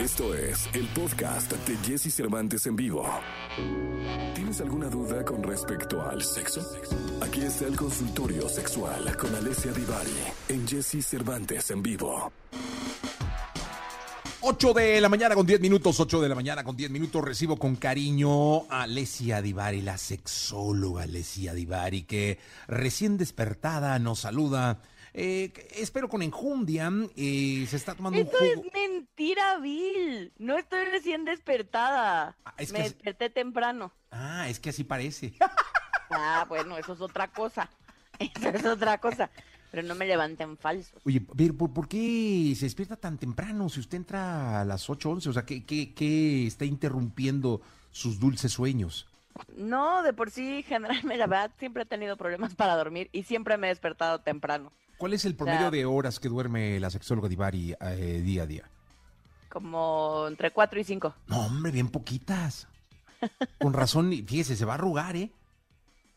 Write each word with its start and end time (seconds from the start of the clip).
Esto 0.00 0.34
es 0.34 0.66
el 0.72 0.86
podcast 0.94 1.52
de 1.52 1.76
Jesse 1.86 2.10
Cervantes 2.10 2.66
en 2.66 2.74
vivo. 2.74 3.06
¿Tienes 4.34 4.58
alguna 4.62 4.88
duda 4.88 5.22
con 5.26 5.42
respecto 5.42 6.00
al 6.00 6.22
sexo? 6.22 6.62
Aquí 7.20 7.42
está 7.42 7.66
el 7.66 7.76
consultorio 7.76 8.48
sexual 8.48 9.14
con 9.18 9.34
Alessia 9.34 9.72
Divari 9.72 10.16
en 10.48 10.66
Jesse 10.66 11.04
Cervantes 11.04 11.70
en 11.70 11.82
vivo. 11.82 12.32
8 14.40 14.72
de 14.72 15.02
la 15.02 15.10
mañana 15.10 15.34
con 15.34 15.44
10 15.44 15.60
minutos, 15.60 16.00
8 16.00 16.22
de 16.22 16.28
la 16.30 16.34
mañana 16.34 16.64
con 16.64 16.74
10 16.74 16.90
minutos. 16.90 17.22
Recibo 17.22 17.58
con 17.58 17.76
cariño 17.76 18.70
a 18.70 18.84
Alessia 18.84 19.42
Divari, 19.42 19.82
la 19.82 19.98
sexóloga 19.98 21.02
Alessia 21.02 21.52
Divari, 21.52 22.04
que 22.04 22.38
recién 22.68 23.18
despertada 23.18 23.98
nos 23.98 24.20
saluda. 24.20 24.80
Eh, 25.12 25.52
espero 25.76 26.08
con 26.08 26.22
enjundia. 26.22 26.90
eh, 27.16 27.66
se 27.68 27.76
está 27.76 27.94
tomando 27.94 28.18
Esto 28.18 28.36
un 28.40 28.46
es 28.46 28.54
jugo. 28.56 28.70
mentira, 28.72 29.58
Bill. 29.58 30.32
No 30.38 30.56
estoy 30.56 30.84
recién 30.86 31.24
despertada. 31.24 32.36
Ah, 32.44 32.54
es 32.58 32.72
que 32.72 32.78
Me 32.78 32.86
es- 32.86 32.94
desperté 32.94 33.30
temprano. 33.30 33.92
Ah, 34.10 34.48
es 34.48 34.60
que 34.60 34.70
así 34.70 34.84
parece. 34.84 35.34
Ah, 36.12 36.44
bueno, 36.48 36.76
eso 36.76 36.92
es 36.94 37.00
otra 37.00 37.28
cosa. 37.28 37.70
Eso 38.18 38.48
es 38.48 38.64
otra 38.64 38.98
cosa. 38.98 39.30
Pero 39.70 39.86
no 39.86 39.94
me 39.94 40.04
levanten 40.06 40.56
falsos. 40.58 41.00
Oye, 41.06 41.20
pero 41.36 41.54
¿por, 41.54 41.72
por 41.72 41.86
qué 41.88 42.52
se 42.56 42.66
despierta 42.66 42.96
tan 42.96 43.16
temprano 43.16 43.68
si 43.68 43.78
usted 43.78 43.98
entra 43.98 44.60
a 44.60 44.64
las 44.64 44.90
8, 44.90 45.08
11? 45.08 45.28
O 45.28 45.32
sea, 45.32 45.44
¿qué, 45.46 45.64
qué, 45.64 45.94
qué 45.94 46.48
está 46.48 46.64
interrumpiendo 46.64 47.60
sus 47.92 48.18
dulces 48.18 48.50
sueños? 48.52 49.06
No, 49.56 50.02
de 50.02 50.12
por 50.12 50.32
sí, 50.32 50.64
generalmente, 50.66 51.16
la 51.16 51.28
verdad, 51.28 51.52
siempre 51.60 51.84
he 51.84 51.86
tenido 51.86 52.16
problemas 52.16 52.56
para 52.56 52.74
dormir 52.74 53.08
y 53.12 53.22
siempre 53.22 53.56
me 53.56 53.68
he 53.68 53.70
despertado 53.70 54.18
temprano. 54.20 54.72
¿Cuál 55.00 55.14
es 55.14 55.24
el 55.24 55.34
promedio 55.34 55.58
sea- 55.60 55.70
de 55.70 55.86
horas 55.86 56.20
que 56.20 56.28
duerme 56.28 56.78
la 56.78 56.90
sexóloga 56.90 57.26
Divari 57.28 57.74
eh, 57.80 58.20
día 58.22 58.42
a 58.42 58.46
día? 58.46 58.70
Como 59.48 60.26
entre 60.28 60.50
4 60.50 60.78
y 60.78 60.84
5. 60.84 61.14
No, 61.26 61.46
hombre, 61.46 61.72
bien 61.72 61.88
poquitas. 61.88 62.68
Con 63.58 63.72
razón, 63.72 64.10
fíjese, 64.12 64.56
se 64.56 64.64
va 64.66 64.72
a 64.72 64.74
arrugar, 64.74 65.16
¿eh? 65.16 65.32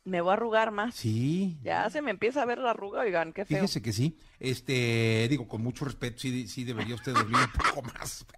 Me 0.03 0.19
voy 0.19 0.31
a 0.31 0.33
arrugar 0.33 0.71
más. 0.71 0.95
Sí. 0.95 1.57
Ya 1.63 1.89
se 1.89 2.01
me 2.01 2.11
empieza 2.11 2.41
a 2.41 2.45
ver 2.45 2.57
la 2.57 2.71
arruga, 2.71 2.99
oigan, 3.01 3.31
qué 3.31 3.45
feo. 3.45 3.57
Fíjese 3.59 3.81
que 3.81 3.93
sí. 3.93 4.17
Este, 4.37 5.27
digo, 5.29 5.47
con 5.47 5.63
mucho 5.63 5.85
respeto, 5.85 6.19
sí, 6.19 6.45
sí 6.49 6.65
debería 6.65 6.95
usted 6.95 7.13
dormir 7.13 7.37
un 7.37 7.73
poco 7.73 7.81
más. 7.93 8.25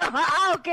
Ah, 0.00 0.54
ok. 0.56 0.68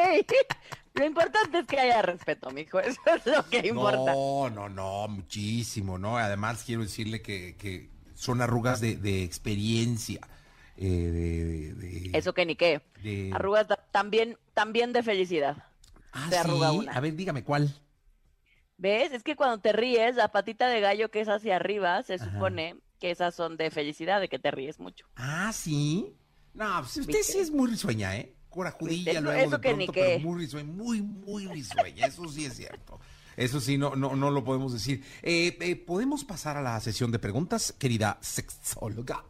Lo 0.95 1.05
importante 1.05 1.59
es 1.59 1.67
que 1.67 1.79
haya 1.79 2.01
respeto, 2.01 2.49
mijo. 2.51 2.79
Eso 2.81 2.99
es 3.15 3.25
lo 3.25 3.45
que 3.49 3.67
importa. 3.67 4.13
No, 4.13 4.49
no, 4.49 4.69
no, 4.69 5.07
muchísimo, 5.07 5.97
¿no? 5.97 6.17
Además, 6.17 6.63
quiero 6.65 6.81
decirle 6.83 7.21
que, 7.21 7.55
que 7.57 7.89
son 8.15 8.41
arrugas 8.41 8.79
de, 8.81 8.95
de 8.97 9.23
experiencia. 9.23 10.21
eh, 10.77 10.87
de, 10.87 11.73
de- 11.75 12.09
de- 12.09 12.17
Eso 12.17 12.33
que 12.33 12.45
ni 12.45 12.55
qué. 12.55 12.81
Arrugas 13.33 13.67
ta- 13.67 13.85
también, 13.91 14.37
también 14.53 14.93
de 14.93 15.03
felicidad. 15.03 15.57
Ah, 16.11 16.27
se 16.29 16.37
arruga 16.37 16.71
¿sí? 16.71 16.77
una. 16.77 16.93
A 16.93 16.99
ver, 17.01 17.15
dígame 17.15 17.43
cuál. 17.43 17.73
¿Ves? 18.77 19.11
Es 19.13 19.23
que 19.23 19.35
cuando 19.35 19.59
te 19.59 19.71
ríes, 19.73 20.15
la 20.15 20.29
patita 20.29 20.67
de 20.67 20.81
gallo 20.81 21.09
que 21.11 21.21
es 21.21 21.29
hacia 21.29 21.55
arriba, 21.55 22.03
se 22.03 22.15
Ajá. 22.15 22.25
supone 22.31 22.75
que 22.99 23.11
esas 23.11 23.33
son 23.35 23.57
de 23.57 23.71
felicidad, 23.71 24.19
de 24.19 24.27
que 24.29 24.39
te 24.39 24.51
ríes 24.51 24.79
mucho. 24.79 25.05
Ah, 25.15 25.51
sí. 25.53 26.13
No, 26.53 26.79
pues 26.79 26.97
usted 26.97 27.13
¿Viste? 27.13 27.33
sí 27.33 27.39
es 27.39 27.51
muy 27.51 27.69
risueña, 27.69 28.15
¿eh? 28.17 28.33
Corajudilla 28.55 29.11
¿Viste? 29.11 29.21
luego 29.21 29.39
Eso 29.41 29.57
de 29.57 29.61
que 29.61 29.73
ni 29.75 29.85
pronto, 29.85 29.91
qué. 29.93 30.01
pero 30.17 30.29
muy 30.31 30.39
risueña, 30.41 30.71
muy, 30.71 31.01
muy 31.03 31.45
risueña. 31.47 32.07
Eso 32.07 32.27
sí 32.29 32.45
es 32.45 32.55
cierto. 32.55 32.99
Eso 33.37 33.59
sí, 33.59 33.77
no, 33.77 33.95
no, 33.95 34.15
no 34.15 34.31
lo 34.31 34.43
podemos 34.43 34.73
decir. 34.73 35.03
Eh, 35.21 35.57
eh, 35.59 35.75
¿Podemos 35.75 36.23
pasar 36.23 36.55
a 36.57 36.61
la 36.61 36.79
sesión 36.79 37.11
de 37.11 37.19
preguntas, 37.19 37.75
querida 37.77 38.17
sexóloga? 38.21 39.23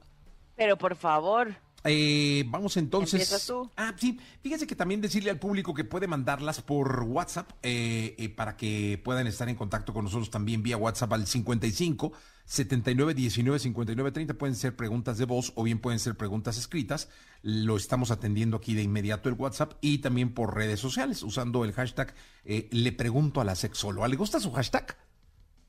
Pero 0.55 0.77
por 0.77 0.95
favor, 0.95 1.55
Eh, 1.87 2.43
vamos 2.47 2.77
entonces. 2.77 3.45
Tú. 3.45 3.69
Ah, 3.77 3.93
sí. 3.97 4.19
Fíjese 4.41 4.65
que 4.65 4.75
también 4.75 5.01
decirle 5.01 5.29
al 5.29 5.37
público 5.37 5.73
que 5.73 5.83
puede 5.83 6.07
mandarlas 6.07 6.61
por 6.61 7.03
WhatsApp 7.03 7.49
eh, 7.61 8.15
eh, 8.17 8.29
para 8.29 8.55
que 8.57 8.99
puedan 9.03 9.27
estar 9.27 9.49
en 9.49 9.55
contacto 9.55 9.93
con 9.93 10.05
nosotros 10.05 10.31
también 10.31 10.63
vía 10.63 10.77
WhatsApp 10.77 11.13
al 11.13 11.27
55 11.27 12.11
79 12.45 13.13
19 13.13 13.59
59 13.59 14.11
30. 14.11 14.33
Pueden 14.35 14.55
ser 14.55 14.75
preguntas 14.75 15.17
de 15.17 15.25
voz 15.25 15.51
o 15.55 15.63
bien 15.63 15.79
pueden 15.79 15.99
ser 15.99 16.15
preguntas 16.15 16.57
escritas. 16.57 17.09
Lo 17.41 17.77
estamos 17.77 18.11
atendiendo 18.11 18.57
aquí 18.57 18.73
de 18.75 18.83
inmediato 18.83 19.29
el 19.29 19.35
WhatsApp 19.35 19.73
y 19.81 19.99
también 19.99 20.33
por 20.33 20.55
redes 20.55 20.79
sociales 20.79 21.23
usando 21.23 21.63
el 21.65 21.73
hashtag 21.73 22.13
eh, 22.43 22.69
Le 22.71 22.91
Pregunto 22.91 23.41
a 23.41 23.43
la 23.43 23.55
Sexóloga. 23.55 24.07
¿Le 24.07 24.15
gusta 24.15 24.39
su 24.39 24.51
hashtag? 24.51 24.97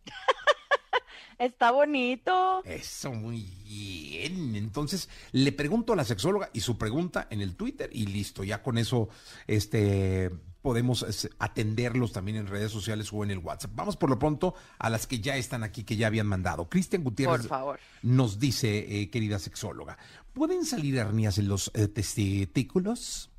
está 1.38 1.70
bonito. 1.70 2.62
Eso, 2.64 3.12
muy 3.12 3.42
bien. 3.64 4.54
Entonces, 4.56 5.08
le 5.32 5.52
pregunto 5.52 5.92
a 5.92 5.96
la 5.96 6.04
sexóloga 6.04 6.50
y 6.52 6.60
su 6.60 6.78
pregunta 6.78 7.26
en 7.30 7.40
el 7.40 7.56
Twitter 7.56 7.90
y 7.92 8.06
listo. 8.06 8.44
Ya 8.44 8.62
con 8.62 8.78
eso, 8.78 9.08
este, 9.46 10.30
podemos 10.66 11.02
es, 11.04 11.30
atenderlos 11.38 12.10
también 12.12 12.38
en 12.38 12.48
redes 12.48 12.72
sociales 12.72 13.12
o 13.12 13.22
en 13.22 13.30
el 13.30 13.38
WhatsApp. 13.38 13.70
Vamos 13.76 13.96
por 13.96 14.10
lo 14.10 14.18
pronto 14.18 14.56
a 14.80 14.90
las 14.90 15.06
que 15.06 15.20
ya 15.20 15.36
están 15.36 15.62
aquí, 15.62 15.84
que 15.84 15.94
ya 15.94 16.08
habían 16.08 16.26
mandado. 16.26 16.68
Cristian 16.68 17.04
Por 17.04 17.12
Gutiérrez 17.12 17.46
favor. 17.46 17.78
nos 18.02 18.40
dice, 18.40 19.00
eh, 19.00 19.08
querida 19.08 19.38
sexóloga, 19.38 19.96
¿pueden 20.32 20.64
salir 20.64 20.96
hernias 20.96 21.38
en 21.38 21.46
los 21.46 21.70
eh, 21.74 21.86
testículos? 21.86 23.30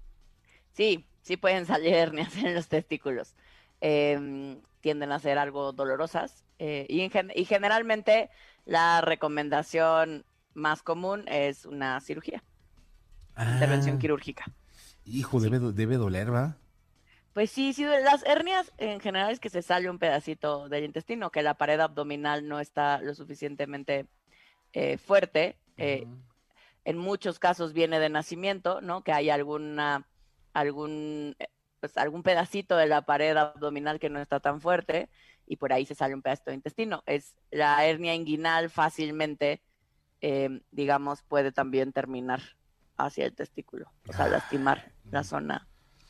Sí, 0.71 1.05
sí 1.21 1.35
pueden 1.35 1.65
salir 1.65 1.93
hernias 1.95 2.33
en 2.37 2.55
los 2.55 2.69
testículos. 2.69 3.35
Em, 3.81 4.61
tienden 4.79 5.11
a 5.11 5.19
ser 5.19 5.37
algo 5.37 5.73
dolorosas. 5.73 6.45
eh, 6.59 6.85
y, 6.87 7.01
en 7.01 7.11
gen- 7.11 7.31
y 7.35 7.43
generalmente 7.43 8.29
la 8.63 9.01
recomendación 9.01 10.23
más 10.53 10.81
común 10.81 11.25
es 11.27 11.65
una 11.65 11.99
cirugía, 11.99 12.41
intervención 13.37 13.97
Ah, 13.97 13.99
quirúrgica. 13.99 14.45
Hijo, 15.03 15.41
debe, 15.41 15.59
debe 15.73 15.97
doler, 15.97 16.33
¿va? 16.33 16.55
Pues 17.37 17.51
sí, 17.51 17.71
sí, 17.71 17.83
las 17.85 18.25
hernias 18.25 18.73
en 18.79 18.99
general 18.99 19.29
es 19.29 19.39
que 19.39 19.51
se 19.51 19.61
sale 19.61 19.91
un 19.91 19.99
pedacito 19.99 20.69
del 20.69 20.85
intestino, 20.85 21.29
que 21.29 21.43
la 21.43 21.53
pared 21.53 21.79
abdominal 21.79 22.47
no 22.47 22.59
está 22.59 22.99
lo 22.99 23.13
suficientemente 23.13 24.07
eh, 24.73 24.97
fuerte. 24.97 25.55
eh, 25.77 26.07
en 26.83 26.97
muchos 26.97 27.37
casos 27.37 27.73
viene 27.73 27.99
de 27.99 28.09
nacimiento, 28.09 28.81
¿no? 28.81 29.03
Que 29.03 29.11
hay 29.11 29.29
alguna, 29.29 30.07
algún, 30.51 31.35
eh, 31.37 31.49
pues 31.79 31.95
algún 31.99 32.23
pedacito 32.23 32.75
de 32.75 32.87
la 32.87 33.03
pared 33.03 33.37
abdominal 33.37 33.99
que 33.99 34.09
no 34.09 34.19
está 34.19 34.39
tan 34.39 34.59
fuerte 34.59 35.07
y 35.45 35.57
por 35.57 35.71
ahí 35.73 35.85
se 35.85 35.93
sale 35.93 36.15
un 36.15 36.23
pedacito 36.23 36.49
de 36.49 36.55
intestino. 36.55 37.03
Es 37.05 37.35
la 37.51 37.85
hernia 37.85 38.15
inguinal 38.15 38.71
fácilmente, 38.71 39.61
eh, 40.21 40.61
digamos, 40.71 41.21
puede 41.21 41.51
también 41.51 41.93
terminar 41.93 42.41
hacia 42.97 43.27
el 43.27 43.35
testículo, 43.35 43.91
o 44.09 44.13
sea, 44.13 44.25
Ah. 44.25 44.29
lastimar 44.29 44.91
la 45.11 45.23
zona 45.23 45.67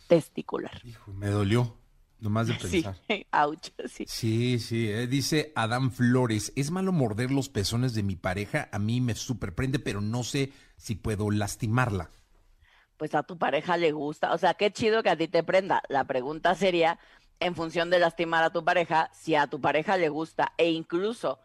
testicular. 0.08 0.82
Hijo, 0.84 1.12
me 1.14 1.28
dolió, 1.28 1.78
nomás 2.20 2.48
de 2.48 2.54
Sí, 2.60 2.84
pensar. 2.84 2.98
ouch, 3.32 3.70
sí. 3.88 4.06
Sí, 4.06 4.60
sí, 4.60 4.90
eh, 4.90 5.06
dice 5.08 5.52
Adán 5.56 5.92
Flores, 5.92 6.54
es 6.56 6.72
malo 6.72 6.92
morder 6.94 7.30
los 7.32 7.50
pezones 7.50 7.94
de 7.94 8.04
mi 8.04 8.16
pareja, 8.16 8.70
a 8.72 8.80
mí 8.80 9.02
me 9.02 9.16
superprende, 9.16 9.80
pero 9.80 10.02
no 10.02 10.24
sé 10.24 10.54
si 10.78 10.96
puedo 10.96 11.30
lastimarla. 11.30 12.10
Pues 12.98 13.14
a 13.14 13.24
tu 13.24 13.38
pareja 13.38 13.78
le 13.78 13.92
gusta, 13.92 14.34
o 14.34 14.38
sea, 14.38 14.56
qué 14.56 14.72
chido 14.72 15.04
que 15.04 15.10
a 15.10 15.18
ti 15.18 15.28
te 15.28 15.44
prenda. 15.44 15.84
La 15.88 16.06
pregunta 16.06 16.56
sería, 16.56 17.00
en 17.40 17.56
función 17.56 17.90
de 17.92 18.00
lastimar 18.00 18.44
a 18.44 18.50
tu 18.52 18.66
pareja, 18.66 19.10
si 19.14 19.36
a 19.36 19.48
tu 19.48 19.62
pareja 19.62 19.98
le 19.98 20.10
gusta 20.10 20.54
e 20.58 20.72
incluso 20.72 21.40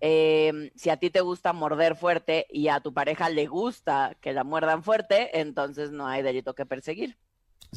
eh, 0.00 0.72
si 0.74 0.90
a 0.90 0.96
ti 0.96 1.10
te 1.10 1.20
gusta 1.20 1.52
morder 1.52 1.94
fuerte 1.96 2.46
y 2.50 2.68
a 2.68 2.80
tu 2.80 2.92
pareja 2.92 3.28
le 3.28 3.46
gusta 3.46 4.16
que 4.20 4.32
la 4.32 4.42
muerdan 4.44 4.82
fuerte, 4.82 5.38
entonces 5.40 5.92
no 5.92 6.06
hay 6.08 6.22
delito 6.22 6.54
que 6.54 6.66
perseguir. 6.66 7.16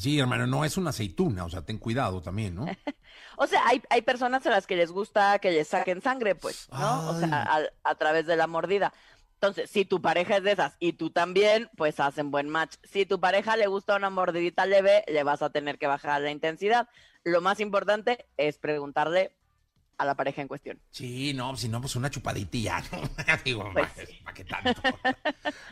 Sí, 0.00 0.18
hermano, 0.18 0.46
no 0.46 0.64
es 0.64 0.78
una 0.78 0.90
aceituna, 0.90 1.44
o 1.44 1.50
sea, 1.50 1.62
ten 1.62 1.76
cuidado 1.78 2.22
también, 2.22 2.54
¿no? 2.54 2.66
O 3.36 3.46
sea, 3.46 3.66
hay, 3.66 3.82
hay 3.88 4.02
personas 4.02 4.46
a 4.46 4.50
las 4.50 4.66
que 4.66 4.76
les 4.76 4.92
gusta 4.92 5.38
que 5.38 5.50
les 5.50 5.66
saquen 5.66 6.02
sangre, 6.02 6.34
pues, 6.34 6.68
¿no? 6.70 7.08
O 7.08 7.18
sea, 7.18 7.42
a, 7.42 7.60
a 7.84 7.94
través 7.94 8.26
de 8.26 8.36
la 8.36 8.46
mordida. 8.46 8.92
Entonces, 9.34 9.70
si 9.70 9.86
tu 9.86 10.02
pareja 10.02 10.36
es 10.36 10.42
de 10.42 10.52
esas 10.52 10.76
y 10.78 10.92
tú 10.92 11.08
también, 11.08 11.70
pues 11.74 11.98
hacen 12.00 12.30
buen 12.30 12.50
match. 12.50 12.76
Si 12.82 13.06
tu 13.06 13.18
pareja 13.18 13.56
le 13.56 13.66
gusta 13.66 13.96
una 13.96 14.10
mordidita 14.10 14.66
leve, 14.66 15.04
le 15.08 15.22
vas 15.22 15.40
a 15.40 15.48
tener 15.48 15.78
que 15.78 15.86
bajar 15.86 16.20
la 16.20 16.30
intensidad. 16.30 16.88
Lo 17.24 17.40
más 17.40 17.60
importante 17.60 18.26
es 18.36 18.58
preguntarle 18.58 19.34
a 20.00 20.04
la 20.06 20.14
pareja 20.14 20.40
en 20.42 20.48
cuestión. 20.48 20.80
Sí, 20.90 21.32
no, 21.34 21.54
si 21.56 21.68
no, 21.68 21.80
pues 21.80 21.94
una 21.96 22.08
chupadita 22.10 22.56
y 22.56 22.62
ya, 22.62 22.82
¿no? 22.92 23.02
Digo, 23.44 23.68
Pues 23.72 23.88
¿para 23.90 24.06
sí. 24.06 24.18
qué 24.34 24.44
tanto? 24.44 24.82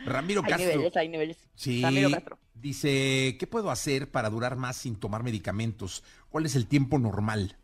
Ramiro 0.05 0.41
Hay 0.43 0.49
Castro. 0.51 0.69
niveles, 0.69 0.97
hay 0.97 1.09
niveles. 1.09 1.37
Sí, 1.55 1.81
Ramiro 1.81 2.11
Castro. 2.11 2.37
dice, 2.53 3.37
¿qué 3.39 3.47
puedo 3.47 3.71
hacer 3.71 4.11
para 4.11 4.29
durar 4.29 4.55
más 4.55 4.77
sin 4.77 4.95
tomar 4.99 5.23
medicamentos? 5.23 6.03
¿Cuál 6.29 6.45
es 6.45 6.55
el 6.55 6.67
tiempo 6.67 6.99
normal? 6.99 7.57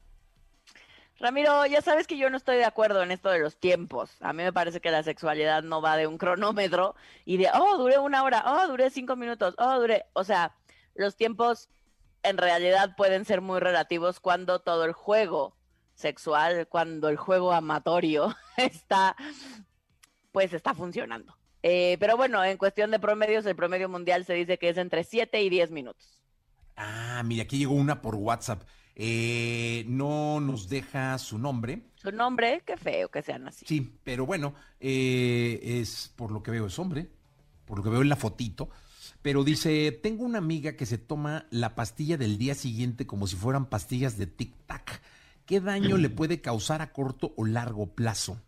Ramiro, 1.20 1.66
ya 1.66 1.82
sabes 1.82 2.08
que 2.08 2.18
yo 2.18 2.30
no 2.30 2.36
estoy 2.38 2.58
de 2.58 2.66
acuerdo 2.66 3.02
en 3.02 3.12
esto 3.12 3.30
de 3.30 3.40
los 3.40 3.56
tiempos. 3.58 4.12
A 4.20 4.34
mí 4.34 4.44
me 4.44 4.52
parece 4.52 4.82
que 4.82 4.92
la 4.92 5.02
sexualidad 5.04 5.64
no 5.64 5.82
va 5.82 5.96
de 5.96 6.08
un 6.08 6.18
cronómetro 6.18 6.96
y 7.24 7.38
de, 7.38 7.48
oh, 7.54 7.78
duré 7.78 7.98
una 8.00 8.24
hora, 8.24 8.44
oh, 8.46 8.68
duré 8.68 8.90
cinco 8.90 9.16
minutos, 9.16 9.56
oh, 9.58 9.80
duré. 9.80 10.06
O 10.14 10.24
sea, 10.26 10.56
los 10.94 11.16
tiempos 11.16 11.70
en 12.24 12.38
realidad 12.38 12.96
pueden 12.98 13.24
ser 13.24 13.40
muy 13.40 13.60
relativos 13.62 14.20
cuando 14.20 14.60
todo 14.60 14.84
el 14.84 14.92
juego 14.92 15.56
sexual, 15.96 16.68
cuando 16.68 17.10
el 17.10 17.18
juego 17.18 17.52
amatorio 17.52 18.36
está, 18.58 19.16
pues 20.32 20.54
está 20.54 20.74
funcionando. 20.74 21.36
Eh, 21.64 21.98
pero 22.00 22.16
bueno, 22.16 22.44
en 22.44 22.58
cuestión 22.58 22.92
de 22.92 23.00
promedios, 23.00 23.46
el 23.48 23.56
promedio 23.56 23.90
mundial 23.90 24.24
se 24.24 24.34
dice 24.34 24.60
que 24.60 24.70
es 24.70 24.78
entre 24.78 25.04
7 25.04 25.42
y 25.42 25.50
10 25.50 25.72
minutos. 25.72 26.22
Ah, 26.78 27.24
mira, 27.26 27.44
aquí 27.44 27.58
llegó 27.58 27.74
una 27.74 28.02
por 28.02 28.16
WhatsApp. 28.16 28.64
Eh, 28.96 29.84
no 29.88 30.40
nos 30.40 30.70
deja 30.70 31.18
su 31.18 31.38
nombre. 31.38 31.82
Su 31.96 32.12
nombre, 32.12 32.62
qué 32.66 32.78
feo 32.78 33.10
que 33.10 33.22
sean 33.22 33.48
así. 33.48 33.66
Sí, 33.68 33.98
pero 34.04 34.26
bueno, 34.26 34.54
eh, 34.80 35.60
es 35.82 36.14
por 36.16 36.32
lo 36.32 36.44
que 36.44 36.52
veo 36.52 36.68
es 36.68 36.78
hombre, 36.80 37.10
por 37.66 37.80
lo 37.80 37.84
que 37.84 37.90
veo 37.90 38.02
en 38.02 38.10
la 38.10 38.16
fotito. 38.16 38.70
Pero 39.22 39.44
dice, 39.44 39.92
tengo 39.92 40.24
una 40.24 40.38
amiga 40.38 40.76
que 40.76 40.86
se 40.86 41.00
toma 41.00 41.48
la 41.50 41.74
pastilla 41.74 42.16
del 42.16 42.38
día 42.38 42.54
siguiente 42.54 43.08
como 43.08 43.26
si 43.26 43.36
fueran 43.36 43.66
pastillas 43.66 44.18
de 44.18 44.28
tic-tac. 44.28 44.85
¿Qué 45.46 45.62
daño 45.62 45.98
le 45.98 46.10
puede 46.10 46.42
causar 46.42 46.82
a 46.82 46.92
corto 46.92 47.34
o 47.38 47.46
largo 47.46 47.94
plazo? 47.94 48.42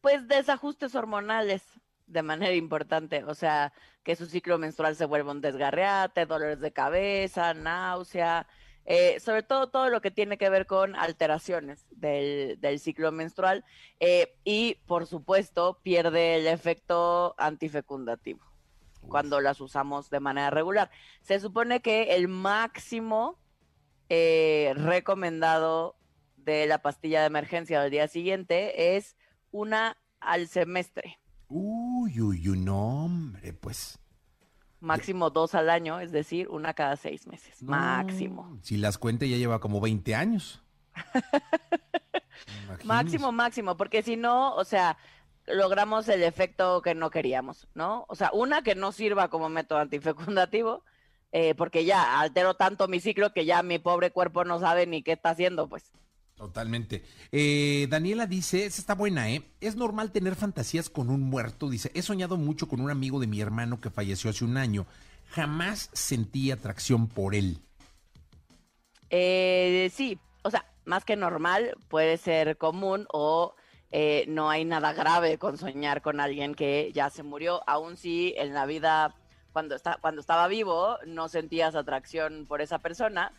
Pues 0.00 0.26
desajustes 0.26 0.94
hormonales 0.94 1.62
de 2.06 2.22
manera 2.22 2.54
importante, 2.54 3.22
o 3.24 3.34
sea, 3.34 3.72
que 4.02 4.16
su 4.16 4.26
ciclo 4.26 4.58
menstrual 4.58 4.96
se 4.96 5.04
vuelva 5.04 5.30
un 5.30 5.40
desgarreate, 5.40 6.26
dolores 6.26 6.58
de 6.60 6.72
cabeza, 6.72 7.54
náusea, 7.54 8.48
eh, 8.86 9.20
sobre 9.20 9.44
todo 9.44 9.68
todo 9.68 9.88
lo 9.88 10.00
que 10.00 10.10
tiene 10.10 10.36
que 10.36 10.50
ver 10.50 10.66
con 10.66 10.96
alteraciones 10.96 11.86
del, 11.90 12.58
ciclo 12.80 13.12
menstrual 13.12 13.64
eh, 14.00 14.34
y, 14.42 14.78
por 14.86 15.06
supuesto, 15.06 15.78
pierde 15.82 16.36
el 16.36 16.48
efecto 16.48 17.36
antifecundativo 17.38 18.40
cuando 19.08 19.40
las 19.40 19.60
usamos 19.60 20.10
de 20.10 20.18
manera 20.18 20.50
regular. 20.50 20.90
Se 21.22 21.38
supone 21.38 21.80
que 21.82 22.14
el 22.16 22.26
máximo 22.26 23.38
eh, 24.08 24.72
recomendado 24.74 25.99
de 26.44 26.66
la 26.66 26.82
pastilla 26.82 27.20
de 27.20 27.26
emergencia 27.26 27.80
del 27.80 27.90
día 27.90 28.08
siguiente 28.08 28.96
es 28.96 29.16
una 29.50 29.96
al 30.20 30.48
semestre. 30.48 31.18
Uy, 31.48 32.20
uy, 32.20 32.48
uy, 32.48 32.58
no, 32.58 33.04
hombre, 33.04 33.52
pues. 33.52 33.98
Máximo 34.80 35.30
dos 35.30 35.54
al 35.54 35.68
año, 35.68 36.00
es 36.00 36.12
decir, 36.12 36.48
una 36.48 36.74
cada 36.74 36.96
seis 36.96 37.26
meses. 37.26 37.62
máximo. 37.62 38.58
Si 38.62 38.76
las 38.76 38.98
cuente 38.98 39.28
ya 39.28 39.36
lleva 39.36 39.60
como 39.60 39.80
20 39.80 40.14
años. 40.14 40.62
máximo, 42.84 43.32
máximo, 43.32 43.76
porque 43.76 44.02
si 44.02 44.16
no, 44.16 44.54
o 44.54 44.64
sea, 44.64 44.96
logramos 45.46 46.08
el 46.08 46.22
efecto 46.22 46.82
que 46.82 46.94
no 46.94 47.10
queríamos, 47.10 47.68
¿no? 47.74 48.06
O 48.08 48.14
sea, 48.14 48.30
una 48.32 48.62
que 48.62 48.74
no 48.74 48.92
sirva 48.92 49.28
como 49.28 49.48
método 49.48 49.80
antifecundativo, 49.80 50.84
eh, 51.32 51.54
porque 51.54 51.84
ya 51.84 52.20
altero 52.20 52.54
tanto 52.54 52.88
mi 52.88 53.00
ciclo 53.00 53.32
que 53.32 53.44
ya 53.44 53.62
mi 53.62 53.78
pobre 53.78 54.10
cuerpo 54.10 54.44
no 54.44 54.58
sabe 54.58 54.86
ni 54.86 55.02
qué 55.02 55.12
está 55.12 55.30
haciendo, 55.30 55.68
pues. 55.68 55.92
Totalmente. 56.40 57.04
Eh, 57.32 57.86
Daniela 57.90 58.26
dice, 58.26 58.64
esa 58.64 58.80
está 58.80 58.94
buena, 58.94 59.30
¿eh? 59.30 59.42
Es 59.60 59.76
normal 59.76 60.10
tener 60.10 60.36
fantasías 60.36 60.88
con 60.88 61.10
un 61.10 61.20
muerto. 61.20 61.68
Dice, 61.68 61.90
he 61.94 62.00
soñado 62.00 62.38
mucho 62.38 62.66
con 62.66 62.80
un 62.80 62.90
amigo 62.90 63.20
de 63.20 63.26
mi 63.26 63.42
hermano 63.42 63.78
que 63.78 63.90
falleció 63.90 64.30
hace 64.30 64.46
un 64.46 64.56
año. 64.56 64.86
Jamás 65.32 65.90
sentí 65.92 66.50
atracción 66.50 67.08
por 67.08 67.34
él. 67.34 67.58
Eh, 69.10 69.90
sí, 69.92 70.18
o 70.42 70.50
sea, 70.50 70.64
más 70.86 71.04
que 71.04 71.14
normal, 71.14 71.76
puede 71.88 72.16
ser 72.16 72.56
común 72.56 73.06
o 73.12 73.54
eh, 73.90 74.24
no 74.26 74.48
hay 74.48 74.64
nada 74.64 74.94
grave 74.94 75.36
con 75.36 75.58
soñar 75.58 76.00
con 76.00 76.20
alguien 76.20 76.54
que 76.54 76.90
ya 76.94 77.10
se 77.10 77.22
murió, 77.22 77.60
aun 77.66 77.98
si 77.98 78.32
en 78.38 78.54
la 78.54 78.64
vida, 78.64 79.14
cuando, 79.52 79.74
está, 79.74 79.98
cuando 80.00 80.22
estaba 80.22 80.48
vivo, 80.48 80.96
no 81.06 81.28
sentías 81.28 81.74
atracción 81.74 82.46
por 82.46 82.62
esa 82.62 82.78
persona. 82.78 83.34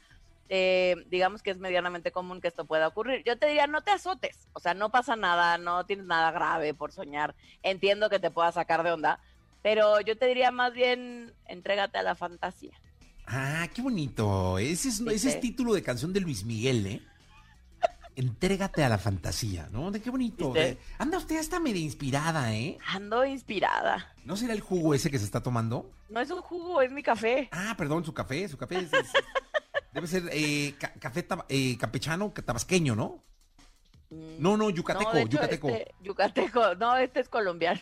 Eh, 0.54 1.06
digamos 1.10 1.42
que 1.42 1.52
es 1.52 1.60
medianamente 1.60 2.12
común 2.12 2.42
que 2.42 2.50
esto 2.50 2.66
pueda 2.66 2.90
ocurrir. 2.90 3.24
Yo 3.26 3.38
te 3.38 3.48
diría, 3.48 3.68
no 3.68 3.84
te 3.84 3.92
azotes, 3.92 4.50
o 4.52 4.60
sea, 4.60 4.74
no 4.74 4.90
pasa 4.90 5.16
nada, 5.16 5.58
no 5.58 5.86
tienes 5.86 6.08
nada 6.08 6.30
grave 6.32 6.74
por 6.74 6.92
soñar. 6.92 7.36
Entiendo 7.64 8.10
que 8.10 8.20
te 8.20 8.32
pueda 8.32 8.52
sacar 8.52 8.84
de 8.84 8.92
onda, 8.92 9.22
pero 9.64 10.02
yo 10.02 10.18
te 10.18 10.26
diría 10.26 10.52
más 10.52 10.74
bien, 10.74 11.34
entrégate 11.48 12.00
a 12.00 12.04
la 12.04 12.16
fantasía. 12.16 12.78
Ah, 13.26 13.66
qué 13.74 13.82
bonito. 13.82 14.58
Ese 14.58 14.90
es, 14.90 15.00
ese 15.00 15.30
es 15.30 15.40
título 15.40 15.74
de 15.74 15.84
canción 15.84 16.12
de 16.12 16.20
Luis 16.20 16.44
Miguel, 16.44 16.86
¿eh? 16.86 17.02
entrégate 18.18 18.84
a 18.84 18.90
la 18.90 18.98
fantasía, 18.98 19.70
¿no? 19.72 19.90
De 19.90 20.02
qué 20.02 20.10
bonito. 20.10 20.54
anda 20.98 21.18
usted 21.18 21.38
hasta 21.38 21.62
medio 21.62 21.82
inspirada, 21.82 22.54
¿eh? 22.54 22.78
Ando 22.88 23.24
inspirada. 23.24 24.14
¿No 24.26 24.36
será 24.36 24.52
el 24.52 24.60
jugo 24.60 24.94
ese 24.94 25.10
que 25.10 25.18
se 25.18 25.24
está 25.24 25.42
tomando? 25.42 25.90
No 26.10 26.20
es 26.20 26.30
un 26.30 26.42
jugo, 26.42 26.82
es 26.82 26.92
mi 26.92 27.04
café. 27.04 27.48
Ah, 27.54 27.74
perdón, 27.78 28.04
su 28.04 28.14
café, 28.14 28.50
su 28.50 28.58
café 28.58 28.86
debe 29.92 30.08
ser 30.08 30.30
eh, 30.32 30.76
café 31.00 31.26
eh, 31.50 31.78
campechano, 31.78 32.32
tabasqueño, 32.32 32.96
¿no? 32.96 33.24
Mm, 34.10 34.36
no, 34.40 34.58
no, 34.58 34.70
yucateco, 34.70 35.18
yucateco. 35.20 35.70
Este, 35.70 35.94
yucateco, 36.02 36.76
no, 36.76 36.98
este 36.98 37.22
es 37.22 37.30
colombiano. 37.30 37.82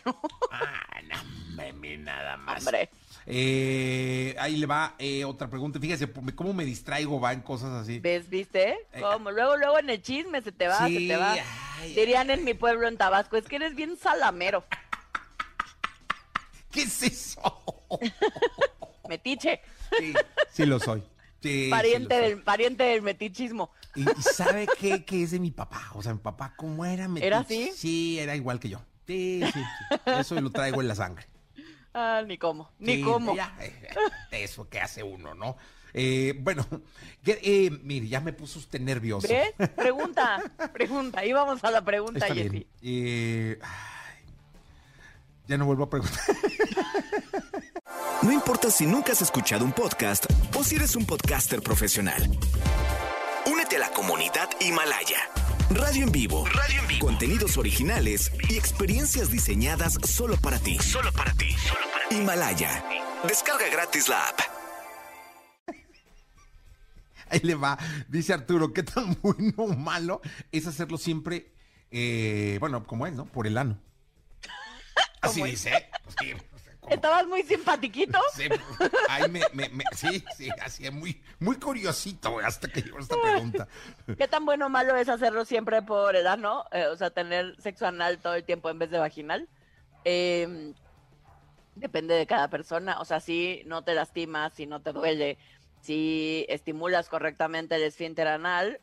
ah, 0.52 1.00
no, 1.08 1.72
me, 1.72 1.96
nada 1.98 2.36
más. 2.36 2.64
Hombre. 2.64 2.90
Eh, 3.26 4.34
ahí 4.38 4.56
le 4.56 4.66
va 4.66 4.94
eh, 4.98 5.24
otra 5.24 5.48
pregunta. 5.48 5.78
Fíjese, 5.78 6.10
cómo 6.34 6.52
me 6.52 6.64
distraigo, 6.64 7.20
va 7.20 7.32
en 7.32 7.42
cosas 7.42 7.82
así. 7.82 7.98
¿Ves, 7.98 8.28
viste? 8.28 8.72
Eh, 8.92 9.00
¿Cómo? 9.00 9.30
Luego, 9.30 9.56
luego 9.56 9.78
en 9.78 9.90
el 9.90 10.02
chisme 10.02 10.40
se 10.42 10.52
te 10.52 10.68
va, 10.68 10.88
se 10.88 10.98
te 10.98 11.16
va. 11.16 11.36
Dirían 11.94 12.30
en 12.30 12.44
mi 12.44 12.54
pueblo, 12.54 12.88
en 12.88 12.96
Tabasco, 12.96 13.36
es 13.36 13.46
que 13.46 13.56
eres 13.56 13.74
bien 13.74 13.96
salamero. 13.96 14.64
¿Qué 16.72 16.82
es 16.82 17.02
eso? 17.02 17.84
Metiche. 19.08 19.60
Sí, 19.98 20.14
sí 20.52 20.66
lo 20.66 20.78
soy. 20.78 21.02
Pariente, 21.70 22.14
del, 22.14 22.42
pariente 22.42 22.84
del 22.84 23.02
metichismo. 23.02 23.70
¿Y, 23.94 24.04
sabe 24.20 24.68
qué, 24.78 25.04
qué, 25.06 25.22
es 25.22 25.30
de 25.30 25.40
mi 25.40 25.50
papá? 25.50 25.90
O 25.94 26.02
sea, 26.02 26.12
mi 26.12 26.20
papá, 26.20 26.54
¿cómo 26.56 26.84
era 26.84 27.08
metiche? 27.08 27.26
¿Era 27.26 27.38
así? 27.38 27.72
Sí, 27.74 28.18
era 28.18 28.36
igual 28.36 28.60
que 28.60 28.68
yo. 28.68 28.80
Sí, 29.06 29.40
sí, 29.44 29.52
sí. 29.52 29.96
Eso 30.20 30.40
lo 30.40 30.50
traigo 30.50 30.80
en 30.80 30.88
la 30.88 30.94
sangre. 30.94 31.26
Ah, 31.92 32.22
ni 32.24 32.38
cómo, 32.38 32.70
ni 32.78 33.02
cómo. 33.02 33.34
Eh, 33.34 33.88
eso 34.30 34.68
que 34.68 34.78
hace 34.78 35.02
uno, 35.02 35.34
¿no? 35.34 35.56
Eh, 35.92 36.34
bueno, 36.38 36.64
eh, 37.26 37.70
mire, 37.82 38.08
ya 38.08 38.20
me 38.20 38.32
puso 38.32 38.58
usted 38.58 38.80
nervioso. 38.80 39.28
¿Ves? 39.28 39.52
Pregunta, 39.74 40.40
pregunta. 40.72 41.20
Ahí 41.20 41.32
vamos 41.32 41.62
a 41.64 41.70
la 41.70 41.82
pregunta, 41.82 42.26
Jessy. 42.26 42.66
Eh, 42.82 43.58
ya 45.48 45.58
no 45.58 45.66
vuelvo 45.66 45.84
a 45.84 45.90
preguntar. 45.90 46.20
No 48.22 48.32
importa 48.32 48.70
si 48.70 48.86
nunca 48.86 49.12
has 49.12 49.22
escuchado 49.22 49.64
un 49.64 49.72
podcast 49.72 50.26
o 50.60 50.64
si 50.64 50.76
eres 50.76 50.94
un 50.94 51.06
podcaster 51.06 51.62
profesional. 51.62 52.22
Únete 53.46 53.76
a 53.76 53.78
la 53.78 53.90
comunidad 53.92 54.50
Himalaya. 54.60 55.16
Radio 55.70 56.04
en 56.04 56.12
vivo. 56.12 56.44
Radio 56.44 56.82
en 56.82 56.86
vivo. 56.86 57.06
Contenidos 57.06 57.56
originales 57.56 58.30
y 58.50 58.58
experiencias 58.58 59.30
diseñadas 59.30 59.94
solo 60.04 60.36
para 60.36 60.58
ti. 60.58 60.78
Solo 60.78 61.12
para 61.12 61.32
ti. 61.32 61.52
Solo 61.52 61.86
para 61.90 62.08
ti. 62.08 62.16
Himalaya. 62.16 62.84
Descarga 63.26 63.70
gratis 63.70 64.06
la 64.10 64.28
app. 64.28 64.40
Ahí 67.30 67.40
le 67.42 67.54
va. 67.54 67.78
Dice 68.08 68.34
Arturo, 68.34 68.74
¿qué 68.74 68.82
tan 68.82 69.16
bueno 69.22 69.54
o 69.56 69.68
malo 69.68 70.20
es 70.52 70.66
hacerlo 70.66 70.98
siempre, 70.98 71.54
eh, 71.90 72.58
bueno, 72.60 72.86
como 72.86 73.06
es, 73.06 73.14
¿no? 73.14 73.24
Por 73.24 73.46
el 73.46 73.56
ano. 73.56 73.78
Así 75.22 75.42
dice. 75.42 75.88
Pues 76.04 76.16
Estabas 76.90 77.26
muy 77.26 77.42
simpatiquito. 77.42 78.18
Sí, 78.34 78.48
ahí 79.08 79.28
me, 79.28 79.40
sí, 79.92 80.24
sí, 80.36 80.48
así 80.62 80.90
muy, 80.90 81.22
muy 81.38 81.56
curiosito 81.56 82.38
hasta 82.38 82.68
que 82.68 82.82
llegó 82.82 82.98
esta 82.98 83.16
pregunta. 83.20 83.68
¿Qué 84.18 84.28
tan 84.28 84.44
bueno 84.44 84.66
o 84.66 84.68
malo 84.68 84.96
es 84.96 85.08
hacerlo 85.08 85.44
siempre 85.44 85.82
por 85.82 86.16
el 86.16 86.26
ano? 86.26 86.64
Eh, 86.72 86.86
o 86.86 86.96
sea, 86.96 87.10
tener 87.10 87.60
sexo 87.60 87.86
anal 87.86 88.18
todo 88.18 88.34
el 88.34 88.44
tiempo 88.44 88.70
en 88.70 88.78
vez 88.78 88.90
de 88.90 88.98
vaginal. 88.98 89.48
Em, 90.04 90.74
depende 91.74 92.14
de 92.14 92.26
cada 92.26 92.48
persona. 92.48 93.00
O 93.00 93.04
sea, 93.04 93.20
si 93.20 93.62
no 93.66 93.82
te 93.82 93.94
lastimas, 93.94 94.54
si 94.54 94.66
no 94.66 94.80
te 94.80 94.92
duele, 94.92 95.38
si 95.80 96.46
estimulas 96.48 97.08
correctamente 97.08 97.74
el 97.76 97.82
esfínter 97.82 98.28
anal, 98.28 98.80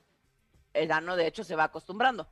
el 0.73 0.91
ano 0.91 1.15
de 1.15 1.27
hecho 1.27 1.43
se 1.43 1.55
va 1.55 1.65
acostumbrando. 1.65 2.27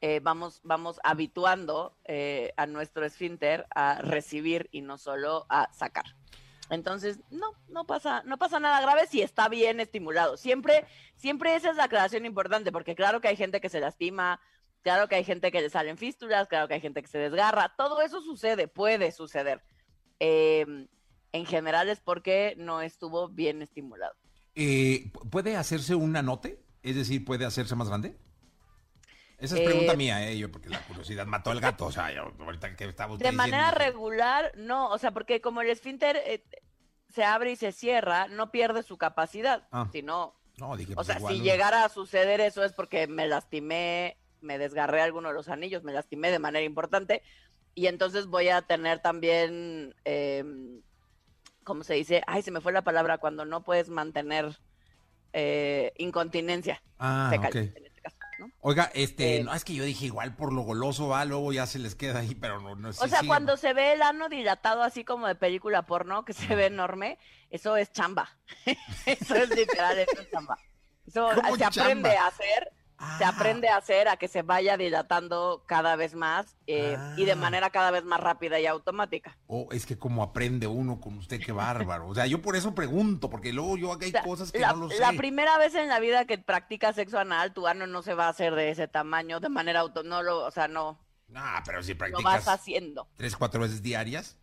Eh, 0.00 0.20
vamos, 0.22 0.60
vamos 0.62 1.00
habituando 1.02 1.96
eh, 2.04 2.52
a 2.56 2.66
nuestro 2.66 3.04
esfínter 3.04 3.66
a 3.74 4.00
recibir 4.00 4.68
y 4.70 4.80
no 4.80 4.96
solo 4.96 5.46
a 5.48 5.72
sacar. 5.72 6.04
Entonces, 6.70 7.18
no, 7.30 7.52
no 7.68 7.86
pasa, 7.86 8.22
no 8.24 8.38
pasa 8.38 8.60
nada 8.60 8.80
grave 8.80 9.06
si 9.06 9.22
está 9.22 9.48
bien 9.48 9.80
estimulado. 9.80 10.36
Siempre, 10.36 10.84
siempre 11.16 11.56
esa 11.56 11.70
es 11.70 11.76
la 11.76 11.84
aclaración 11.84 12.26
importante, 12.26 12.70
porque 12.70 12.94
claro 12.94 13.20
que 13.20 13.28
hay 13.28 13.36
gente 13.36 13.60
que 13.60 13.68
se 13.68 13.80
lastima, 13.80 14.40
claro 14.82 15.08
que 15.08 15.16
hay 15.16 15.24
gente 15.24 15.50
que 15.50 15.62
le 15.62 15.70
salen 15.70 15.96
fístulas, 15.96 16.46
claro 16.46 16.68
que 16.68 16.74
hay 16.74 16.80
gente 16.80 17.02
que 17.02 17.08
se 17.08 17.18
desgarra, 17.18 17.74
todo 17.76 18.00
eso 18.00 18.20
sucede, 18.20 18.68
puede 18.68 19.10
suceder. 19.12 19.62
Em, 20.20 20.88
en 21.32 21.46
general 21.46 21.88
es 21.88 22.00
porque 22.00 22.54
no 22.56 22.82
estuvo 22.82 23.28
bien 23.28 23.62
estimulado. 23.62 24.14
Eh, 24.54 25.10
¿Puede 25.30 25.56
hacerse 25.56 25.94
una 25.94 26.22
note? 26.22 26.62
Es 26.82 26.96
decir, 26.96 27.24
¿puede 27.24 27.44
hacerse 27.44 27.74
más 27.76 27.88
grande? 27.88 28.16
Esa 29.38 29.56
es 29.56 29.62
pregunta 29.62 29.92
eh, 29.92 29.96
mía, 29.96 30.28
¿eh? 30.28 30.36
Yo, 30.36 30.50
porque 30.50 30.68
la 30.68 30.80
curiosidad 30.82 31.26
mató 31.26 31.50
al 31.50 31.60
gato. 31.60 31.86
O 31.86 31.92
sea, 31.92 32.10
ahorita 32.40 32.74
que 32.74 32.84
estamos 32.84 33.18
De 33.18 33.32
manera 33.32 33.70
regular, 33.70 34.52
no. 34.56 34.90
O 34.90 34.98
sea, 34.98 35.12
porque 35.12 35.40
como 35.40 35.60
el 35.60 35.70
esfínter 35.70 36.16
eh, 36.24 36.44
se 37.08 37.24
abre 37.24 37.52
y 37.52 37.56
se 37.56 37.72
cierra, 37.72 38.26
no 38.28 38.50
pierde 38.50 38.82
su 38.82 38.98
capacidad. 38.98 39.68
Ah. 39.70 39.88
Sino. 39.92 40.34
No, 40.58 40.76
dije, 40.76 40.94
pues 40.94 41.08
o 41.08 41.12
sea, 41.12 41.20
si 41.20 41.40
llegara 41.40 41.84
a 41.84 41.88
suceder 41.88 42.40
eso 42.40 42.64
es 42.64 42.72
porque 42.72 43.06
me 43.06 43.28
lastimé, 43.28 44.18
me 44.40 44.58
desgarré 44.58 45.02
alguno 45.02 45.28
de 45.28 45.34
los 45.34 45.48
anillos, 45.48 45.84
me 45.84 45.92
lastimé 45.92 46.32
de 46.32 46.40
manera 46.40 46.64
importante 46.64 47.22
y 47.78 47.86
entonces 47.86 48.26
voy 48.26 48.48
a 48.48 48.62
tener 48.62 48.98
también, 48.98 49.94
em, 50.04 50.82
¿cómo 51.62 51.84
se 51.84 51.94
dice? 51.94 52.22
Ay, 52.26 52.42
se 52.42 52.50
me 52.50 52.60
fue 52.60 52.72
la 52.72 52.82
palabra 52.82 53.18
cuando 53.18 53.44
no 53.44 53.62
puedes 53.62 53.88
mantener 53.88 54.58
eh, 55.32 55.92
incontinencia. 55.96 56.82
Ah, 56.98 57.28
fecal, 57.30 57.50
ok. 57.50 57.87
Oiga, 58.68 58.90
este, 58.92 59.36
Eh, 59.36 59.44
no, 59.44 59.54
es 59.54 59.64
que 59.64 59.72
yo 59.72 59.82
dije 59.82 60.04
igual 60.04 60.36
por 60.36 60.52
lo 60.52 60.60
goloso 60.60 61.08
va, 61.08 61.24
luego 61.24 61.54
ya 61.54 61.64
se 61.66 61.78
les 61.78 61.94
queda 61.94 62.18
ahí, 62.18 62.34
pero 62.34 62.60
no, 62.60 62.74
no 62.74 62.90
O 62.90 62.92
sí, 62.92 63.08
sea, 63.08 63.20
sí. 63.20 63.26
cuando 63.26 63.56
se 63.56 63.72
ve 63.72 63.94
el 63.94 64.02
ano 64.02 64.28
dilatado 64.28 64.82
así 64.82 65.04
como 65.04 65.26
de 65.26 65.34
película 65.34 65.86
porno, 65.86 66.26
que 66.26 66.34
se 66.34 66.54
ve 66.54 66.66
enorme, 66.66 67.18
eso 67.48 67.78
es 67.78 67.90
chamba. 67.92 68.36
eso 69.06 69.34
es 69.36 69.48
literal, 69.48 69.98
eso 69.98 70.20
es 70.20 70.30
chamba. 70.30 70.58
Eso 71.06 71.30
¿Cómo 71.34 71.56
se 71.56 71.64
aprende 71.64 72.14
a 72.14 72.26
hacer, 72.26 72.70
se 73.18 73.24
Ah, 73.24 73.28
aprende 73.28 73.68
a 73.68 73.76
hacer 73.76 74.08
a 74.08 74.16
que 74.16 74.26
se 74.26 74.42
vaya 74.42 74.76
dilatando 74.76 75.62
cada 75.66 75.94
vez 75.94 76.14
más 76.14 76.56
eh, 76.66 76.96
y 77.16 77.24
de 77.24 77.32
Ah. 77.32 77.36
manera 77.36 77.70
cada 77.70 77.90
vez 77.92 78.04
más 78.04 78.18
rápida 78.20 78.58
y 78.58 78.66
automática. 78.66 79.38
Oh, 79.46 79.68
es 79.70 79.86
que 79.86 79.96
como 79.96 80.22
aprende 80.22 80.66
uno 80.66 81.00
con 81.00 81.16
usted, 81.18 81.40
qué 81.40 81.52
bárbaro. 81.52 82.08
O 82.08 82.14
sea, 82.14 82.26
yo 82.26 82.42
por 82.42 82.56
eso 82.56 82.74
pregunto, 82.74 83.30
porque 83.30 83.52
luego 83.52 83.76
yo 83.76 83.92
hay 84.00 84.08
O 84.08 84.10
sea, 84.10 84.22
cosas 84.22 84.50
que 84.50 84.58
la, 84.58 84.72
no 84.72 84.78
lo 84.86 84.90
sé. 84.90 84.98
la 84.98 85.12
primera 85.12 85.56
vez 85.58 85.74
en 85.76 85.88
la 85.88 86.00
vida 86.00 86.24
que 86.24 86.38
practicas 86.38 86.96
sexo 86.96 87.18
anal, 87.20 87.52
tu 87.54 87.66
ano 87.68 87.86
no 87.86 88.02
se 88.02 88.14
va 88.14 88.26
a 88.26 88.30
hacer 88.30 88.54
de 88.56 88.70
ese 88.70 88.88
tamaño 88.88 89.38
de 89.38 89.48
manera 89.48 89.80
auto, 89.80 90.02
no 90.02 90.22
lo, 90.22 90.44
o 90.44 90.50
sea, 90.50 90.66
no, 90.66 90.98
Ah, 91.34 91.62
pero 91.64 91.82
si 91.82 91.92
lo 91.94 91.98
vas 92.00 92.10
practicas 92.10 92.48
haciendo. 92.48 93.06
tres, 93.16 93.36
cuatro 93.36 93.60
veces 93.60 93.82
diarias. 93.82 94.38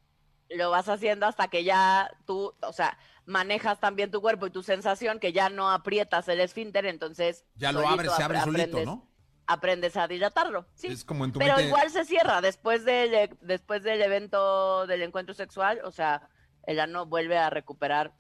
lo 0.50 0.70
vas 0.70 0.88
haciendo 0.88 1.26
hasta 1.26 1.48
que 1.48 1.64
ya 1.64 2.10
tú, 2.26 2.54
o 2.62 2.72
sea, 2.74 2.98
manejas 3.26 3.80
también 3.80 4.12
tu 4.12 4.22
cuerpo 4.22 4.48
y 4.48 4.52
tu 4.52 4.62
sensación, 4.64 5.20
que 5.20 5.34
ya 5.34 5.50
no 5.50 5.72
aprietas 5.72 6.28
el 6.28 6.40
esfínter, 6.40 6.86
entonces 6.86 7.46
Ya 7.56 7.72
lo 7.72 7.88
abres, 7.88 8.12
se 8.14 8.24
abre 8.24 8.38
apre- 8.40 8.44
solito, 8.46 8.78
aprendes- 8.78 8.86
¿no? 8.86 9.12
Aprendes 9.48 9.96
a 9.98 10.08
dilatarlo, 10.08 10.66
sí. 10.74 10.88
Es 10.88 11.04
como 11.04 11.24
en 11.26 11.32
tu 11.32 11.40
Pero 11.40 11.54
mente. 11.56 11.68
igual 11.68 11.90
se 11.92 12.04
cierra 12.06 12.42
después 12.42 12.84
del, 12.84 13.14
e- 13.14 13.38
después 13.42 13.84
del 13.84 14.02
evento 14.02 14.88
del 14.88 15.04
encuentro 15.04 15.34
sexual, 15.36 15.82
o 15.84 15.92
sea, 15.92 16.30
el 16.64 16.80
ano 16.80 17.06
vuelve 17.06 17.38
a 17.38 17.50
recuperar 17.52 18.14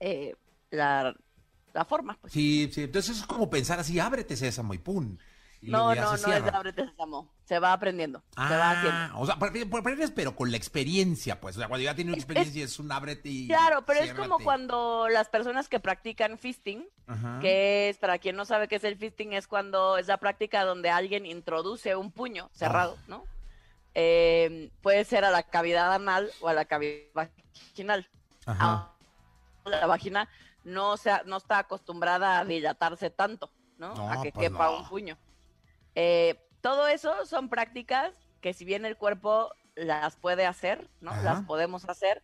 eh, 0.00 0.34
la, 0.70 1.14
la 1.72 1.84
forma. 1.84 2.18
Pues. 2.20 2.32
Sí, 2.32 2.70
sí. 2.72 2.84
Entonces 2.84 3.18
es 3.18 3.26
como 3.26 3.50
pensar 3.50 3.80
así, 3.80 3.98
ábrete 3.98 4.36
sésamo 4.36 4.74
y 4.74 4.78
pum. 4.78 5.16
No, 5.70 5.94
no, 5.94 6.02
no 6.02 6.14
es 6.14 6.22
cierra. 6.22 6.50
de 6.50 6.56
ábrete 6.56 6.84
sésamo, 6.86 7.30
se 7.44 7.58
va 7.58 7.72
aprendiendo, 7.72 8.22
se 8.36 8.56
va 8.56 8.70
haciendo. 8.70 8.98
Ah, 8.98 9.12
o 9.16 9.26
sea, 9.26 9.34
aprendes, 9.36 10.10
pero 10.10 10.34
con 10.36 10.50
la 10.50 10.56
experiencia, 10.56 11.40
pues. 11.40 11.56
O 11.56 11.58
sea, 11.60 11.68
cuando 11.68 11.84
ya 11.84 11.94
tienes 11.94 12.12
una 12.12 12.18
Es- 12.18 12.24
experiencia 12.24 12.64
es 12.64 12.78
un 12.78 12.90
ábrete 12.92 13.28
y. 13.28 13.48
Claro, 13.48 13.82
pero 13.84 14.00
es 14.00 14.14
como 14.14 14.38
cuando 14.38 15.08
las 15.08 15.28
personas 15.28 15.68
que 15.68 15.80
practican 15.80 16.38
fisting, 16.38 16.86
Ajá. 17.06 17.38
que 17.40 17.88
es, 17.88 17.98
para 17.98 18.18
quien 18.18 18.36
no 18.36 18.44
sabe 18.44 18.68
qué 18.68 18.76
es 18.76 18.84
el 18.84 18.96
fisting, 18.96 19.32
es 19.32 19.46
cuando 19.46 19.96
es 19.98 20.06
la 20.08 20.18
práctica 20.18 20.64
donde 20.64 20.90
alguien 20.90 21.26
introduce 21.26 21.96
un 21.96 22.10
puño 22.12 22.50
cerrado, 22.52 22.96
Ah. 23.00 23.04
¿no? 23.08 23.24
Eh, 23.94 24.70
puede 24.82 25.04
ser 25.04 25.24
a 25.24 25.30
la 25.30 25.42
cavidad 25.44 25.92
anal 25.92 26.30
o 26.40 26.48
a 26.48 26.52
la 26.54 26.64
cavidad 26.64 27.04
vaginal. 27.14 28.08
Ajá. 28.46 28.58
Ah, 28.60 28.90
La 29.66 29.86
vagina 29.86 30.28
no, 30.64 30.96
se, 30.96 31.10
no 31.26 31.36
está 31.36 31.58
acostumbrada 31.58 32.40
a 32.40 32.44
dilatarse 32.44 33.10
tanto, 33.10 33.50
¿no? 33.78 33.94
No, 33.94 34.10
a 34.10 34.20
que 34.22 34.32
pues 34.32 34.48
quepa 34.48 34.66
no. 34.66 34.78
un 34.78 34.88
puño. 34.88 35.16
Eh, 35.94 36.40
todo 36.60 36.88
eso 36.88 37.26
son 37.26 37.48
prácticas 37.48 38.12
que 38.40 38.52
si 38.54 38.64
bien 38.64 38.84
el 38.84 38.96
cuerpo 38.96 39.54
las 39.74 40.16
puede 40.16 40.46
hacer, 40.46 40.88
¿no? 41.00 41.10
Ajá. 41.10 41.22
Las 41.22 41.42
podemos 41.44 41.88
hacer, 41.88 42.22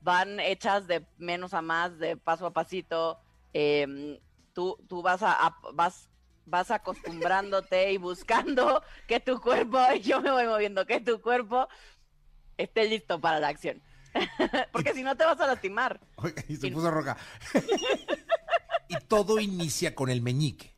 van 0.00 0.40
hechas 0.40 0.86
de 0.86 1.06
menos 1.18 1.54
a 1.54 1.62
más, 1.62 1.98
de 1.98 2.16
paso 2.16 2.46
a 2.46 2.52
pasito. 2.52 3.18
eh, 3.54 4.20
tú, 4.52 4.76
tú 4.88 5.02
vas 5.02 5.22
a, 5.22 5.32
a- 5.46 5.56
vas 5.72 6.08
vas 6.50 6.70
acostumbrándote 6.70 7.92
y 7.92 7.98
buscando 7.98 8.82
que 9.06 9.20
tu 9.20 9.38
cuerpo, 9.40 9.78
y 9.94 10.00
yo 10.02 10.20
me 10.20 10.30
voy 10.32 10.46
moviendo, 10.46 10.86
que 10.86 11.00
tu 11.00 11.20
cuerpo 11.20 11.68
esté 12.56 12.88
listo 12.88 13.20
para 13.20 13.38
la 13.38 13.48
acción. 13.48 13.82
Porque 14.72 14.94
si 14.94 15.02
no 15.02 15.16
te 15.16 15.24
vas 15.24 15.38
a 15.40 15.46
lastimar. 15.46 16.00
Oiga, 16.16 16.42
y 16.48 16.56
se 16.56 16.70
puso 16.70 16.90
roja. 16.90 17.16
y 18.88 18.96
todo 19.06 19.38
inicia 19.38 19.94
con 19.94 20.08
el 20.08 20.22
meñique. 20.22 20.74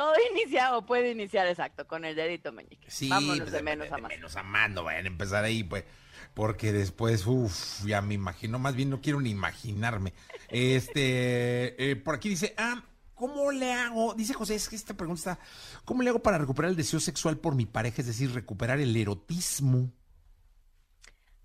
Todo 0.00 0.14
inicia 0.32 0.78
o 0.78 0.86
puede 0.86 1.10
iniciar 1.10 1.46
exacto 1.46 1.86
con 1.86 2.06
el 2.06 2.16
dedito 2.16 2.52
meñique. 2.52 2.90
Sí, 2.90 3.10
Vámonos 3.10 3.40
pues, 3.40 3.52
de 3.52 3.62
menos 3.62 3.92
a 3.92 3.96
de 3.96 4.02
más. 4.02 4.08
menos 4.08 4.34
a 4.34 4.42
más, 4.42 4.70
no 4.70 4.82
vayan 4.82 5.04
a 5.04 5.08
empezar 5.08 5.44
ahí, 5.44 5.62
pues. 5.62 5.84
Porque 6.32 6.72
después, 6.72 7.26
uff, 7.26 7.84
ya 7.84 8.00
me 8.00 8.14
imagino, 8.14 8.58
más 8.58 8.74
bien 8.74 8.88
no 8.88 9.02
quiero 9.02 9.20
ni 9.20 9.28
imaginarme. 9.28 10.14
Este, 10.48 11.90
eh, 11.90 11.96
por 11.96 12.14
aquí 12.14 12.30
dice, 12.30 12.54
ah, 12.56 12.82
¿cómo 13.14 13.52
le 13.52 13.74
hago? 13.74 14.14
Dice 14.14 14.32
José, 14.32 14.54
es 14.54 14.70
que 14.70 14.76
esta 14.76 14.94
pregunta 14.94 15.32
está, 15.32 15.44
¿cómo 15.84 16.02
le 16.02 16.08
hago 16.08 16.22
para 16.22 16.38
recuperar 16.38 16.70
el 16.70 16.76
deseo 16.76 16.98
sexual 16.98 17.36
por 17.36 17.54
mi 17.54 17.66
pareja? 17.66 18.00
Es 18.00 18.06
decir, 18.06 18.32
recuperar 18.32 18.80
el 18.80 18.96
erotismo. 18.96 19.92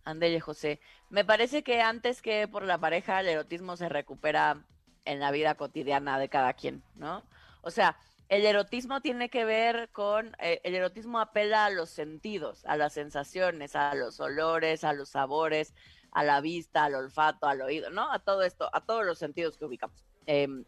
Ándele, 0.06 0.40
José. 0.40 0.80
Me 1.10 1.26
parece 1.26 1.62
que 1.62 1.82
antes 1.82 2.22
que 2.22 2.48
por 2.48 2.64
la 2.64 2.78
pareja, 2.78 3.20
el 3.20 3.28
erotismo 3.28 3.76
se 3.76 3.90
recupera 3.90 4.64
en 5.04 5.20
la 5.20 5.32
vida 5.32 5.56
cotidiana 5.56 6.18
de 6.20 6.30
cada 6.30 6.54
quien, 6.54 6.84
¿no? 6.96 7.22
O 7.62 7.72
sea, 7.72 7.98
el 8.30 8.46
erotismo 8.46 9.02
tiene 9.02 9.30
que 9.30 9.46
ver 9.46 9.90
con, 9.92 10.36
eh, 10.40 10.60
el 10.64 10.76
erotismo 10.76 11.20
apela 11.20 11.66
a 11.66 11.70
los 11.70 11.90
sentidos, 11.90 12.66
a 12.66 12.76
las 12.76 12.94
sensaciones, 12.94 13.76
a 13.76 13.94
los 13.94 14.20
olores, 14.20 14.84
a 14.84 14.94
los 14.94 15.10
sabores, 15.10 15.74
a 16.12 16.24
la 16.24 16.42
vista, 16.42 16.86
al 16.86 16.96
olfato, 16.96 17.48
al 17.48 17.62
oído, 17.62 17.90
¿no? 17.90 18.12
A 18.12 18.20
todo 18.20 18.42
esto, 18.42 18.70
a 18.74 18.82
todos 18.82 19.06
los 19.06 19.20
sentidos 19.20 19.58
que 19.58 19.66
ubicamos. 19.66 20.04
Em, 20.26 20.66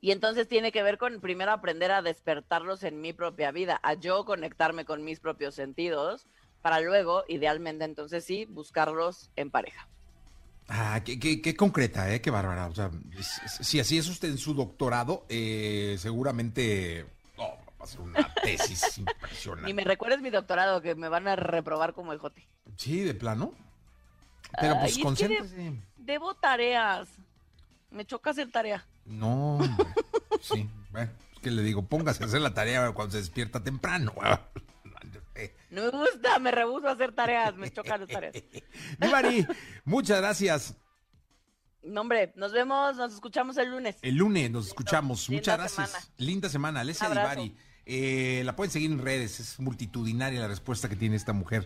y 0.00 0.10
entonces 0.10 0.46
tiene 0.46 0.70
que 0.70 0.82
ver 0.82 0.98
con 0.98 1.20
primero 1.20 1.50
aprender 1.52 1.90
a 1.90 2.02
despertarlos 2.02 2.82
en 2.82 3.00
mi 3.00 3.14
propia 3.14 3.52
vida, 3.52 3.80
a 3.82 3.94
yo 3.94 4.26
conectarme 4.26 4.84
con 4.84 5.02
mis 5.02 5.20
propios 5.20 5.54
sentidos, 5.54 6.26
para 6.60 6.80
luego, 6.80 7.24
idealmente, 7.28 7.84
entonces 7.84 8.24
sí, 8.24 8.44
buscarlos 8.44 9.30
en 9.36 9.50
pareja. 9.50 9.88
Ah, 10.68 11.00
qué, 11.04 11.18
qué- 11.20 11.42
qué 11.42 11.54
concreta, 11.54 12.12
¿eh? 12.12 12.20
Qué 12.20 12.30
bárbara. 12.30 12.66
O 12.68 12.74
sea, 12.74 12.90
si 13.60 13.80
así 13.80 13.98
es 13.98 14.08
usted 14.08 14.28
en 14.30 14.38
su 14.38 14.54
doctorado, 14.54 15.26
eh, 15.28 15.96
seguramente 15.98 17.06
oh, 17.36 17.58
va 17.80 17.84
a 17.84 17.86
ser 17.86 18.00
una 18.00 18.32
tesis 18.42 18.98
impresionante. 18.98 19.66
Ni 19.66 19.74
me 19.74 19.84
recuerdes 19.84 20.20
mi 20.22 20.30
doctorado, 20.30 20.80
que 20.80 20.94
me 20.94 21.08
van 21.08 21.28
a 21.28 21.36
reprobar 21.36 21.92
como 21.92 22.12
el 22.12 22.18
jote. 22.18 22.46
Sí, 22.76 23.00
de 23.00 23.14
plano. 23.14 23.52
Pero 24.60 24.78
pues 24.80 24.96
Ay, 24.96 25.02
es 25.12 25.18
que 25.18 25.28
de-. 25.28 25.82
Debo 25.98 26.34
tareas. 26.34 27.08
Me 27.90 28.04
choca 28.06 28.30
hacer 28.30 28.50
tarea. 28.50 28.86
No, 29.04 29.58
sí. 30.40 30.68
Bueno, 30.90 31.10
es 31.34 31.40
que 31.40 31.50
le 31.50 31.62
digo, 31.62 31.82
póngase 31.84 32.24
a 32.24 32.26
hacer 32.26 32.40
la 32.40 32.54
tarea 32.54 32.90
cuando 32.92 33.12
se 33.12 33.18
despierta 33.18 33.62
temprano. 33.62 34.14
No 35.70 35.82
me 35.82 35.90
gusta, 35.90 36.38
me 36.38 36.50
rehuso 36.50 36.88
a 36.88 36.92
hacer 36.92 37.12
tareas, 37.12 37.56
me 37.56 37.70
chocan 37.70 38.00
las 38.00 38.08
tareas. 38.08 38.34
Mi 39.00 39.08
Mari, 39.08 39.46
muchas 39.84 40.18
gracias. 40.20 40.76
No, 41.82 42.00
hombre, 42.00 42.32
nos 42.36 42.52
vemos, 42.52 42.96
nos 42.96 43.12
escuchamos 43.14 43.56
el 43.58 43.70
lunes. 43.70 43.96
El 44.02 44.16
lunes 44.16 44.50
nos 44.50 44.68
escuchamos. 44.68 45.28
Muchas 45.28 45.58
gracias. 45.58 45.90
semana. 45.90 46.06
Linda 46.16 46.48
semana. 46.48 46.80
Alessia. 46.80 47.08
Divari. 47.08 47.56
Eh, 47.86 48.42
la 48.44 48.56
pueden 48.56 48.70
seguir 48.70 48.90
en 48.90 48.98
redes. 48.98 49.40
Es 49.40 49.60
multitudinaria 49.60 50.40
la 50.40 50.48
respuesta 50.48 50.88
que 50.88 50.96
tiene 50.96 51.16
esta 51.16 51.34
mujer. 51.34 51.64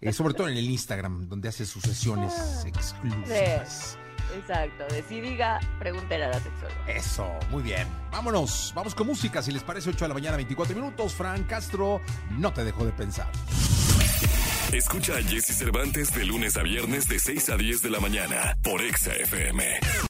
Eh, 0.00 0.12
sobre 0.12 0.34
todo 0.34 0.48
en 0.48 0.58
el 0.58 0.68
Instagram, 0.68 1.28
donde 1.28 1.48
hace 1.48 1.64
sus 1.64 1.82
sesiones 1.82 2.34
exclusivas. 2.66 3.96
Exacto, 4.36 4.86
de 4.92 5.02
si 5.02 5.20
diga, 5.20 5.60
pregúntele 5.78 6.24
a 6.24 6.28
la 6.28 6.40
sexóloga. 6.40 6.74
Eso, 6.88 7.30
muy 7.50 7.62
bien. 7.62 7.86
Vámonos, 8.10 8.72
vamos 8.74 8.94
con 8.94 9.06
música. 9.06 9.42
Si 9.42 9.52
les 9.52 9.62
parece 9.62 9.90
8 9.90 10.04
de 10.04 10.08
la 10.08 10.14
mañana, 10.14 10.36
24 10.36 10.74
minutos. 10.74 11.14
Fran 11.14 11.44
Castro, 11.44 12.00
no 12.30 12.52
te 12.52 12.64
dejo 12.64 12.84
de 12.84 12.92
pensar. 12.92 13.28
Escucha 14.72 15.16
a 15.16 15.22
Jesse 15.22 15.56
Cervantes 15.56 16.12
de 16.12 16.24
lunes 16.24 16.56
a 16.56 16.62
viernes 16.62 17.08
de 17.08 17.18
6 17.18 17.50
a 17.50 17.56
10 17.56 17.82
de 17.82 17.90
la 17.90 18.00
mañana 18.00 18.56
por 18.62 18.82
Exa 18.82 19.12
FM. 19.12 20.04